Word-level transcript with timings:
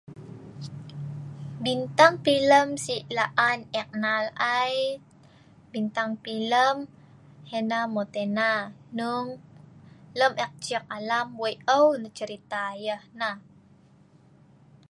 bintang 1.65 2.13
pilem 2.25 2.67
si' 2.83 3.05
la'an 3.17 3.57
eek 3.79 3.89
nal 4.03 4.25
ai, 4.61 4.75
bintang 5.71 6.11
pilem 6.25 6.77
Hannah 7.49 7.87
Montana, 7.93 8.51
hnung 8.97 9.29
lem 10.19 10.33
eek 10.43 10.51
cik 10.63 10.83
alam 10.97 11.27
wei' 11.41 11.61
eu 11.79 11.85
nah 12.01 12.13
cerita 12.19 12.63
yah 12.85 13.01
nah 13.19 13.35